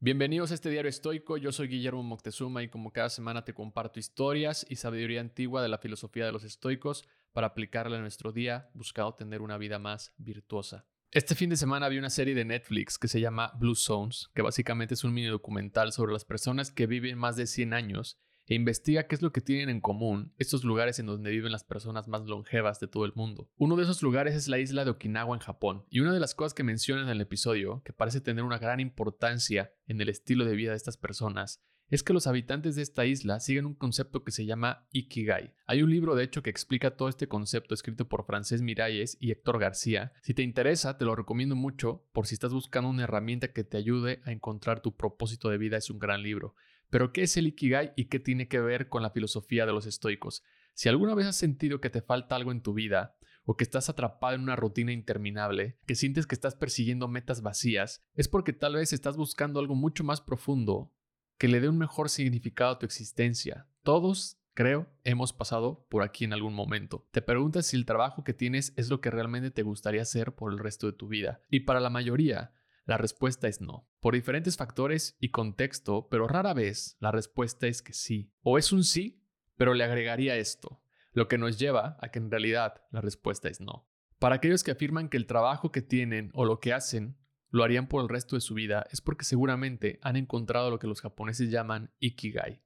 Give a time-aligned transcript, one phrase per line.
[0.00, 3.98] Bienvenidos a este diario estoico, yo soy Guillermo Moctezuma y como cada semana te comparto
[3.98, 8.70] historias y sabiduría antigua de la filosofía de los estoicos para aplicarla en nuestro día,
[8.74, 10.86] buscando tener una vida más virtuosa.
[11.10, 14.42] Este fin de semana vi una serie de Netflix que se llama Blue Zones, que
[14.42, 18.54] básicamente es un mini documental sobre las personas que viven más de 100 años e
[18.54, 22.08] investiga qué es lo que tienen en común estos lugares en donde viven las personas
[22.08, 23.50] más longevas de todo el mundo.
[23.56, 26.34] Uno de esos lugares es la isla de Okinawa en Japón, y una de las
[26.34, 30.44] cosas que menciona en el episodio, que parece tener una gran importancia en el estilo
[30.44, 34.22] de vida de estas personas, es que los habitantes de esta isla siguen un concepto
[34.22, 35.54] que se llama Ikigai.
[35.66, 39.30] Hay un libro de hecho que explica todo este concepto escrito por Francés Miralles y
[39.30, 40.12] Héctor García.
[40.22, 43.78] Si te interesa, te lo recomiendo mucho por si estás buscando una herramienta que te
[43.78, 46.54] ayude a encontrar tu propósito de vida, es un gran libro.
[46.90, 49.86] Pero ¿qué es el Ikigai y qué tiene que ver con la filosofía de los
[49.86, 50.42] estoicos?
[50.74, 53.16] Si alguna vez has sentido que te falta algo en tu vida,
[53.50, 58.04] o que estás atrapado en una rutina interminable, que sientes que estás persiguiendo metas vacías,
[58.12, 60.92] es porque tal vez estás buscando algo mucho más profundo
[61.38, 63.66] que le dé un mejor significado a tu existencia.
[63.82, 67.08] Todos, creo, hemos pasado por aquí en algún momento.
[67.10, 70.52] Te preguntas si el trabajo que tienes es lo que realmente te gustaría hacer por
[70.52, 71.40] el resto de tu vida.
[71.48, 72.52] Y para la mayoría,
[72.88, 77.82] la respuesta es no, por diferentes factores y contexto, pero rara vez la respuesta es
[77.82, 78.32] que sí.
[78.40, 79.22] O es un sí,
[79.58, 80.80] pero le agregaría esto,
[81.12, 83.86] lo que nos lleva a que en realidad la respuesta es no.
[84.18, 87.18] Para aquellos que afirman que el trabajo que tienen o lo que hacen
[87.50, 90.86] lo harían por el resto de su vida, es porque seguramente han encontrado lo que
[90.86, 92.62] los japoneses llaman ikigai.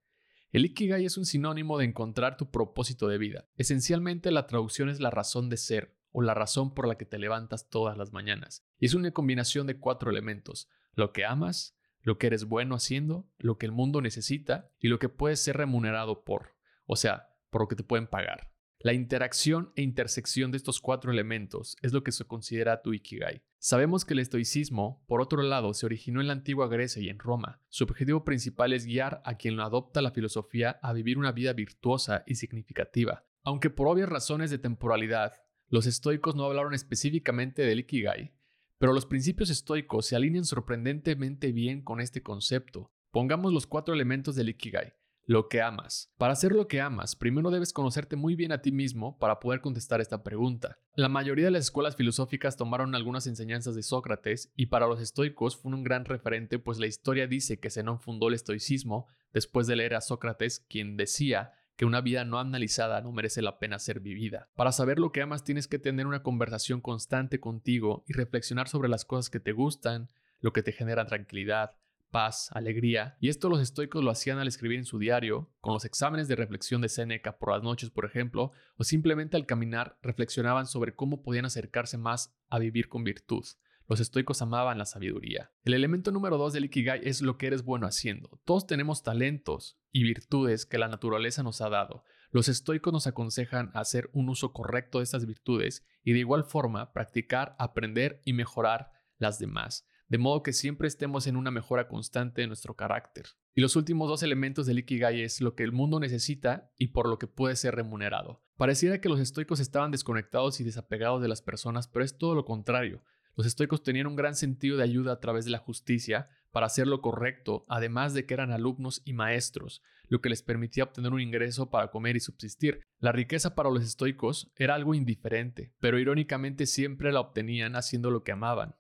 [0.53, 3.49] El ikigai es un sinónimo de encontrar tu propósito de vida.
[3.57, 7.19] Esencialmente la traducción es la razón de ser o la razón por la que te
[7.19, 8.65] levantas todas las mañanas.
[8.79, 13.29] Y es una combinación de cuatro elementos, lo que amas, lo que eres bueno haciendo,
[13.39, 17.63] lo que el mundo necesita y lo que puedes ser remunerado por, o sea, por
[17.63, 18.53] lo que te pueden pagar.
[18.85, 23.45] La interacción e intersección de estos cuatro elementos es lo que se considera tu Ikigai.
[23.59, 27.21] Sabemos que el estoicismo, por otro lado, se originó en la antigua Grecia y en
[27.21, 27.61] Roma.
[27.69, 31.53] Su objetivo principal es guiar a quien lo adopta la filosofía a vivir una vida
[31.53, 33.25] virtuosa y significativa.
[33.45, 35.42] Aunque por obvias razones de temporalidad,
[35.73, 38.35] los estoicos no hablaron específicamente del Ikigai,
[38.77, 42.91] pero los principios estoicos se alinean sorprendentemente bien con este concepto.
[43.11, 44.93] Pongamos los cuatro elementos del Ikigai.
[45.25, 46.13] Lo que amas.
[46.19, 49.63] Para hacer lo que amas, primero debes conocerte muy bien a ti mismo para poder
[49.63, 50.79] contestar esta pregunta.
[50.95, 55.57] La mayoría de las escuelas filosóficas tomaron algunas enseñanzas de Sócrates y para los estoicos
[55.57, 59.77] fue un gran referente pues la historia dice que Zenón fundó el estoicismo después de
[59.77, 63.99] leer a Sócrates quien decía que una vida no analizada no merece la pena ser
[63.99, 64.49] vivida.
[64.55, 68.89] Para saber lo que amas tienes que tener una conversación constante contigo y reflexionar sobre
[68.89, 71.73] las cosas que te gustan, lo que te genera tranquilidad,
[72.13, 75.85] paz, alegría, y esto los estoicos lo hacían al escribir en su diario, con los
[75.85, 80.67] exámenes de reflexión de Séneca por las noches, por ejemplo, o simplemente al caminar reflexionaban
[80.67, 83.45] sobre cómo podían acercarse más a vivir con virtud.
[83.93, 85.51] Los estoicos amaban la sabiduría.
[85.65, 88.41] El elemento número dos del Ikigai es lo que eres bueno haciendo.
[88.47, 92.03] Todos tenemos talentos y virtudes que la naturaleza nos ha dado.
[92.31, 96.95] Los estoicos nos aconsejan hacer un uso correcto de estas virtudes y de igual forma
[96.95, 102.41] practicar, aprender y mejorar las demás, de modo que siempre estemos en una mejora constante
[102.41, 103.27] de nuestro carácter.
[103.55, 107.11] Y los últimos dos elementos del Ikigai es lo que el mundo necesita y por
[107.11, 108.43] lo que puede ser remunerado.
[108.57, 112.47] Pareciera que los estoicos estaban desconectados y desapegados de las personas, pero es todo lo
[112.47, 113.03] contrario.
[113.35, 116.87] Los estoicos tenían un gran sentido de ayuda a través de la justicia para hacer
[116.87, 121.21] lo correcto, además de que eran alumnos y maestros, lo que les permitía obtener un
[121.21, 122.83] ingreso para comer y subsistir.
[122.99, 128.23] La riqueza para los estoicos era algo indiferente, pero irónicamente siempre la obtenían haciendo lo
[128.23, 128.77] que amaban.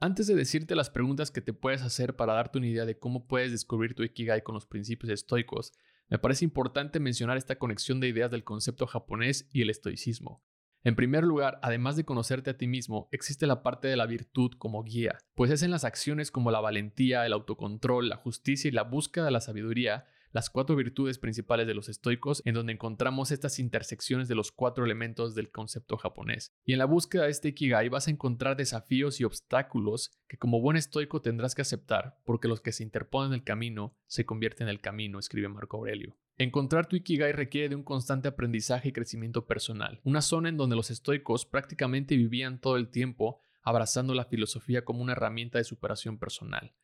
[0.00, 3.26] Antes de decirte las preguntas que te puedes hacer para darte una idea de cómo
[3.26, 5.72] puedes descubrir tu Ikigai con los principios estoicos,
[6.10, 10.44] me parece importante mencionar esta conexión de ideas del concepto japonés y el estoicismo.
[10.84, 14.52] En primer lugar, además de conocerte a ti mismo, existe la parte de la virtud
[14.58, 18.72] como guía, pues es en las acciones como la valentía, el autocontrol, la justicia y
[18.72, 23.30] la búsqueda de la sabiduría las cuatro virtudes principales de los estoicos, en donde encontramos
[23.30, 26.52] estas intersecciones de los cuatro elementos del concepto japonés.
[26.64, 30.60] Y en la búsqueda de este Ikigai vas a encontrar desafíos y obstáculos que como
[30.60, 34.66] buen estoico tendrás que aceptar, porque los que se interponen en el camino se convierten
[34.66, 36.18] en el camino, escribe Marco Aurelio.
[36.36, 40.74] Encontrar tu Ikigai requiere de un constante aprendizaje y crecimiento personal, una zona en donde
[40.74, 46.18] los estoicos prácticamente vivían todo el tiempo abrazando la filosofía como una herramienta de superación
[46.18, 46.74] personal.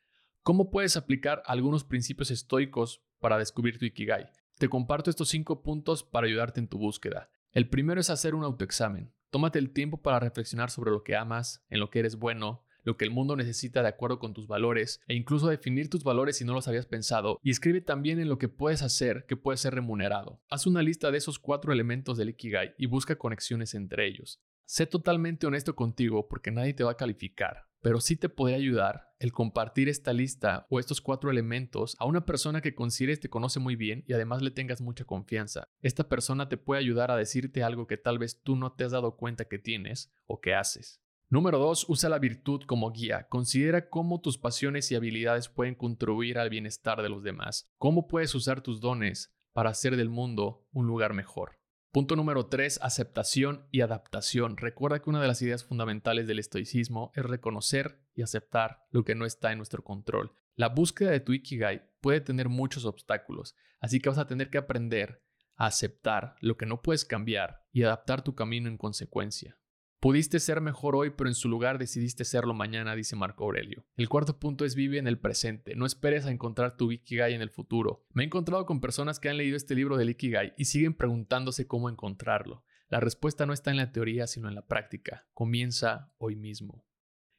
[0.42, 4.30] ¿Cómo puedes aplicar algunos principios estoicos para descubrir tu Ikigai?
[4.56, 7.28] Te comparto estos cinco puntos para ayudarte en tu búsqueda.
[7.52, 9.12] El primero es hacer un autoexamen.
[9.28, 12.96] Tómate el tiempo para reflexionar sobre lo que amas, en lo que eres bueno, lo
[12.96, 16.46] que el mundo necesita de acuerdo con tus valores e incluso definir tus valores si
[16.46, 19.74] no los habías pensado y escribe también en lo que puedes hacer que puede ser
[19.74, 20.40] remunerado.
[20.48, 24.40] Haz una lista de esos cuatro elementos del Ikigai y busca conexiones entre ellos.
[24.72, 29.08] Sé totalmente honesto contigo porque nadie te va a calificar, pero sí te podría ayudar
[29.18, 33.58] el compartir esta lista o estos cuatro elementos a una persona que consideres te conoce
[33.58, 35.66] muy bien y además le tengas mucha confianza.
[35.82, 38.92] Esta persona te puede ayudar a decirte algo que tal vez tú no te has
[38.92, 41.02] dado cuenta que tienes o que haces.
[41.30, 41.86] Número 2.
[41.88, 43.26] Usa la virtud como guía.
[43.28, 47.68] Considera cómo tus pasiones y habilidades pueden contribuir al bienestar de los demás.
[47.76, 51.59] Cómo puedes usar tus dones para hacer del mundo un lugar mejor.
[51.92, 54.56] Punto número 3, aceptación y adaptación.
[54.56, 59.16] Recuerda que una de las ideas fundamentales del estoicismo es reconocer y aceptar lo que
[59.16, 60.36] no está en nuestro control.
[60.54, 64.58] La búsqueda de tu Ikigai puede tener muchos obstáculos, así que vas a tener que
[64.58, 65.24] aprender
[65.56, 69.58] a aceptar lo que no puedes cambiar y adaptar tu camino en consecuencia.
[70.00, 73.84] Pudiste ser mejor hoy, pero en su lugar decidiste serlo mañana, dice Marco Aurelio.
[73.98, 75.74] El cuarto punto es vive en el presente.
[75.74, 78.06] No esperes a encontrar tu Ikigai en el futuro.
[78.14, 81.66] Me he encontrado con personas que han leído este libro del Ikigai y siguen preguntándose
[81.66, 82.64] cómo encontrarlo.
[82.88, 85.28] La respuesta no está en la teoría, sino en la práctica.
[85.34, 86.86] Comienza hoy mismo.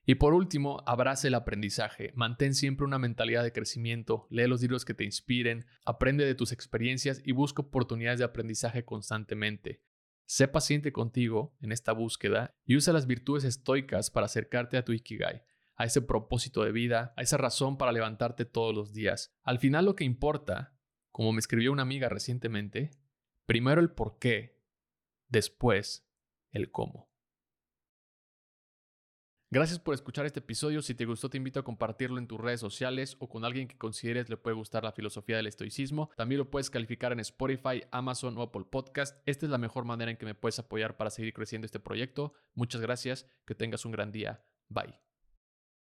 [0.05, 2.11] Y por último, abrace el aprendizaje.
[2.15, 6.51] Mantén siempre una mentalidad de crecimiento, lee los libros que te inspiren, aprende de tus
[6.51, 9.81] experiencias y busca oportunidades de aprendizaje constantemente.
[10.25, 14.93] Sé paciente contigo en esta búsqueda y usa las virtudes estoicas para acercarte a tu
[14.93, 15.43] Ikigai,
[15.75, 19.35] a ese propósito de vida, a esa razón para levantarte todos los días.
[19.43, 20.77] Al final lo que importa,
[21.11, 22.91] como me escribió una amiga recientemente,
[23.45, 24.61] primero el por qué,
[25.27, 26.07] después
[26.51, 27.10] el cómo.
[29.53, 30.81] Gracias por escuchar este episodio.
[30.81, 33.77] Si te gustó, te invito a compartirlo en tus redes sociales o con alguien que
[33.77, 36.09] consideres le puede gustar la filosofía del estoicismo.
[36.15, 39.21] También lo puedes calificar en Spotify, Amazon o Apple Podcast.
[39.25, 42.31] Esta es la mejor manera en que me puedes apoyar para seguir creciendo este proyecto.
[42.55, 43.27] Muchas gracias.
[43.45, 44.41] Que tengas un gran día.
[44.69, 45.10] Bye.